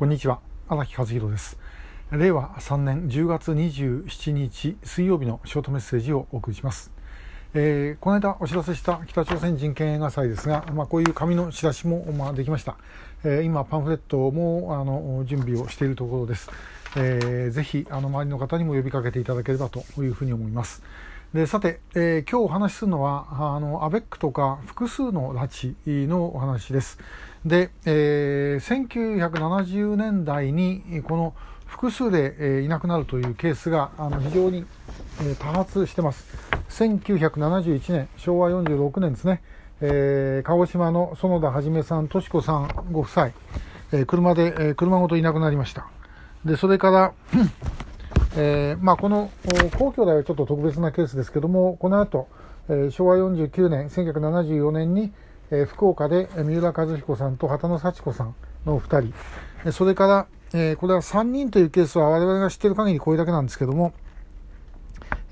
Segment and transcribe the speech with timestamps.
[0.00, 0.40] こんにちは。
[0.66, 1.58] 荒木和弘です。
[2.10, 6.90] 令和3年10月27日水曜日のショートメッセージをお送りします、
[7.52, 12.78] えー、この間お知らせした北朝鮮人権映画祭ですが、まあ、こういう紙のチラシも、まあ、できました、
[13.24, 16.50] えー、今パンフレットもあの準備をしているところです、
[16.96, 20.82] えー、ぜひあの周りの方にも呼びかけていただければというふうに思います。
[21.32, 25.46] でさて、えー、今日お話しするのはあのアベックとか複数の拉
[25.86, 26.98] 致のお話です。
[27.46, 31.34] で、えー、1970年代にこの
[31.66, 34.66] 複数で、えー、いなくなるというケースがあの非常に、
[35.22, 36.26] え、多発してます。
[36.68, 39.40] 1971年、昭和46年ですね、
[39.80, 43.30] え、鹿児島の園田はさん、とし子さんご夫妻、
[43.92, 45.86] え、車で、え、車ごといなくなりました。
[46.44, 47.12] で、それから、
[48.42, 49.30] えーまあ、この
[49.76, 52.26] 皇居ではちょっと特別なケースですけども、この後、
[52.70, 55.12] えー、昭和49年、1974年に、
[55.50, 58.34] えー、福岡で三浦和彦さんと畑野幸子さん
[58.64, 59.02] のお二
[59.62, 60.26] 人、それから、
[60.58, 63.92] えー、これは3人というケースは我々が知っている限りこれだけなんですけども、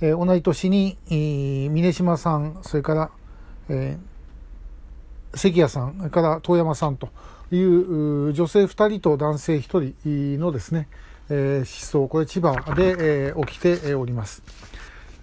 [0.02, 3.10] えー、同じ年に、えー、峰島さん、それから、
[3.70, 7.08] えー、関谷さん、それから遠山さんと
[7.50, 10.88] いう女性2人と男性1人のですね、
[11.30, 14.42] えー、失踪、これ千葉で、えー、起きております。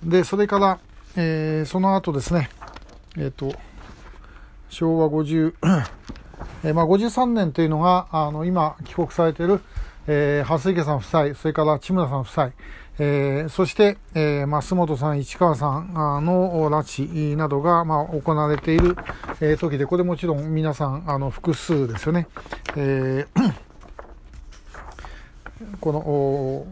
[0.03, 0.79] で、それから、
[1.15, 2.49] えー、その後ですね、
[3.17, 3.53] えっ、ー、と、
[4.69, 5.53] 昭和50、
[6.63, 9.61] えー、まあ、53年というのが、あの、今、帰国されている、
[10.07, 12.51] えー、蓮池さん夫妻、それから千村さん夫妻、
[12.97, 18.95] えー、そして、えー、増本さん、市川さんの拉致などが、まあ、行われている、
[19.41, 22.27] えー、時で、これもちろん皆さん、あの、複数ですよね。
[22.77, 23.53] えー、
[25.79, 26.65] こ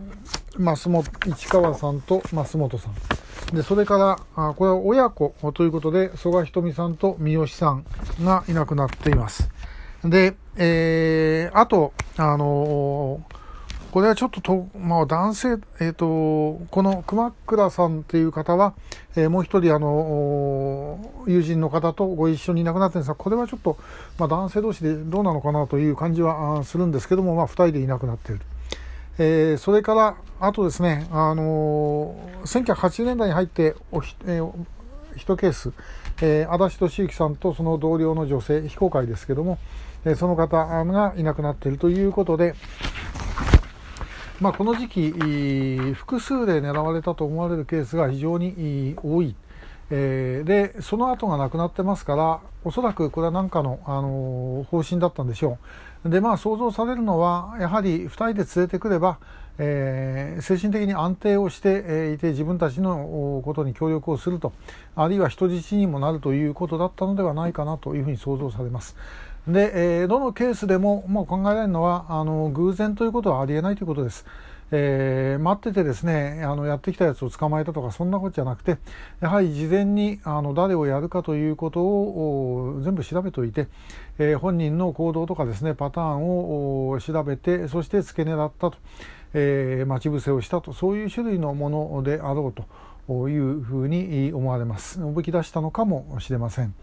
[0.58, 3.56] の、増本、市川さんと増本さん。
[3.56, 7.86] で、それから、あこれは親子ということで、曽我ひとみさんと三好さん
[8.22, 9.50] がいなくなっています。
[10.04, 13.34] で、えー、あと、あのー、
[13.94, 18.74] これはちょっとと、まあ、男性、えっ、ー、と、この熊倉さんという方は、
[19.16, 23.78] えー、もう一人、あの、友人の方とご一緒にいなくなってるんですが、これはちょっと、
[24.18, 28.42] まあ、男性同士でどうなのかなという感じはするんですけども、まあ、二人でいなくなっている。
[29.20, 34.52] えー、それから、あとですね、あのー、1980年代に入っておひ、えー、
[35.18, 35.72] 1ケース、
[36.22, 39.60] えー、足立俊之さんとその同僚の女性、非公開ですけども、
[40.04, 42.56] えー、その方がいなくなっているということで、
[44.42, 45.12] まあ、この時期、
[45.94, 49.36] 複数で狙われたと思われるケースが非常に多い。
[49.90, 55.58] えー、で、その後がなくなってますから、おそらくこれは何かの、あの方針だったんでしょう。
[56.06, 59.18] で、まあ想像されるのは、やはり2人で連れてくれば、
[59.60, 64.52] えー、精神的に安定をしていて自分たちのことに協力をすると
[64.96, 68.96] あるいは人質にもなるということだったのではないかなというふうに想像されます。
[69.48, 74.26] で、えー、どのケースでももう考えられるのはあの偶然ということはありえないということです。
[74.76, 78.80] えー、待っててですねあのやってきたやつを捕まえたとかそんなことじゃなくて
[79.22, 83.68] やはり事前にあの誰をやるかということを全部調べておいて、
[84.18, 88.78] えー、本人の行動とかですねパターンを調べてそして付け狙ったと、
[89.36, 92.64] えー、待ち伏せをしたとそういう種類のものであろう
[93.08, 96.74] というふうに思われますおびき出したのかもしれません。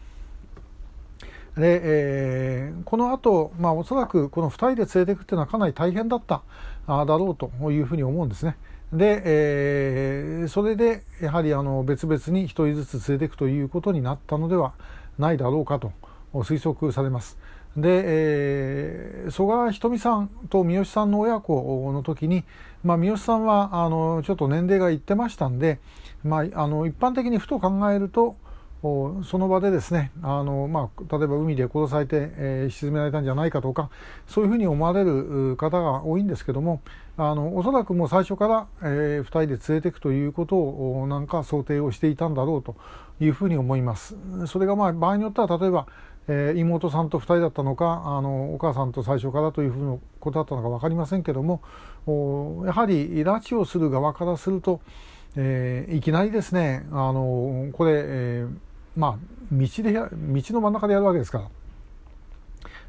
[1.56, 6.42] で、えー、この後、まあ、おそらくこの2人で連れていくっていうのはかなり大変だった
[6.86, 8.56] だろうというふうに思うんですね。
[8.92, 14.74] で、えー、それでやはりあの別々に1人ずつ連れていくということになったのでは
[15.18, 15.92] ないだろうかと
[16.32, 17.38] 推測されます。
[17.76, 22.44] で、えー、曽我ひとみさんと三好さんの親子の時に、
[22.82, 25.78] まあ、三好さんはあのちょっと年齢がいってましたんで、
[26.24, 28.36] まあ、あの一般的にふと考えると
[28.82, 33.90] その場でですねあの、まあ、例えば海で殺されて、えー、沈められたんじゃないかとか
[34.26, 36.80] そういうふうに思われる方が多いんですけども
[37.18, 42.76] あのおそらくもう最初から、えー、2人で連れていくということをなんか想定をしていたんだろうと
[43.20, 44.16] いうふうに思います。
[44.46, 45.86] それがまあ場合によっては例えば、
[46.54, 51.60] 妹さんと2人だったのかあのお母さんと最初からというふうなことだったのか分かりませんけども
[52.66, 54.80] やはり拉致をする側からすると、
[55.36, 59.18] えー、いきなりですねあのこれ、えーまあ、
[59.52, 60.08] 道で道
[60.54, 61.48] の真ん中でやるわけですから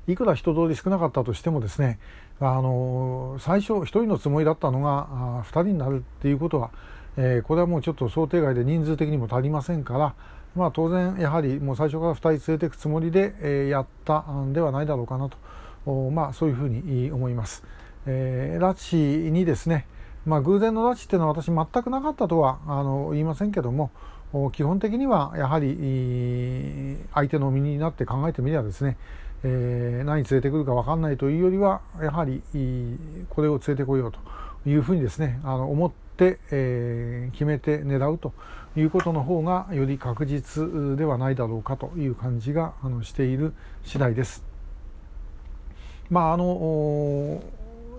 [0.07, 1.99] いくら人通り少なかったとしてもですね
[2.39, 6.71] あの最初1人のつもりだったのが2人になるっていうことは、
[7.17, 10.15] えー、これはもうちょっと想定外で人数的にも足りませんから、
[10.55, 15.29] まあ、当然やはりもう最初から2人連れていくつもりで、えー、やったんではないだろうかな
[15.85, 17.63] と、まあ、そういうふうに思います。
[18.07, 19.85] えー、拉致にですね
[20.25, 23.91] まあ、偶然の拉致っていうのは私全くなかったとはあの言いませんけども
[24.53, 28.97] 基本的にはやはり相手の身になって考えてみればですね
[29.43, 32.43] えー、何連れてくるか分かんないというよりはやはり
[33.29, 34.19] これを連れてこようと
[34.69, 38.33] いうふうにですねあの思って、えー、決めて狙うと
[38.75, 43.53] いうことの方がより確実ではないだろうかという感じがあのしている
[43.83, 44.43] 次第です。
[46.09, 47.41] まああの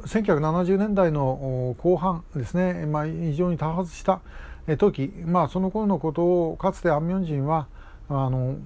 [0.06, 4.20] 1970年代の後半ですね、まあ、非常に多発した
[4.78, 7.66] 時、まあ、その頃のことをかつてアン・ミョンジンは
[8.08, 8.56] あの、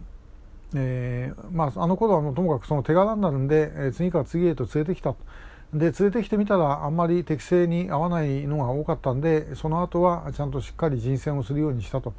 [0.74, 5.14] えーまあ、あの頃はもともかくその手柄になるんで、次から次へと連れてきた
[5.74, 12.14] で連れてきてみたらあんまり適正に合わないのが多かったんでその後はちゃんとしっかり人選をするようにしたと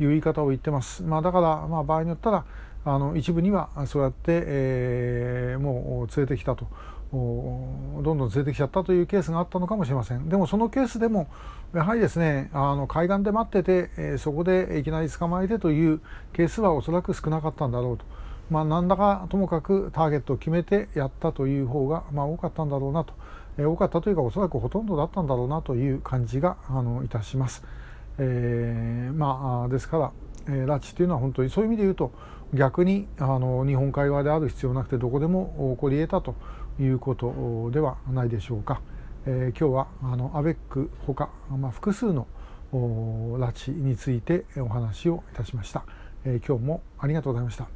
[0.00, 2.44] いう言い方を言ってます、まあ、だから、まあ、場合によったら
[2.84, 6.66] あの一部にはそうやって、えー、もう連れてきたと。
[7.12, 11.28] どんどん連れてきちゃったというケースがあったのかもしれませんでもそのケースでも
[11.74, 16.00] やはりですねあの海岸で待ってて、えー、そこでいきなり捕まえてという
[16.32, 18.04] ケースはおそらく少なかったんだろうと。
[18.50, 23.14] まあ、何らかともかくターゲットを決めてやったという方が、まあ、多かったんだろうなと、
[23.56, 27.64] えー、多かったというかおそらくほとんどだったんだろうなという感じがあのいたします。
[28.18, 30.12] えー、まあですから、
[30.48, 32.12] え、拉致というのは本当にそういう意味で言うと
[32.52, 36.34] 逆にあの日本海側である必要なくてどこでも起こり得たと
[36.80, 38.80] いうことではないでしょうか。
[39.24, 42.26] えー、今日はあのアベックほか、まあ、複数の
[42.72, 45.84] 拉致についてお話をいたしました、
[46.24, 47.72] えー、今日もありがとうございました。